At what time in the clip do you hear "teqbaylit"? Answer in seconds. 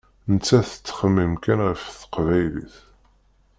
1.99-2.75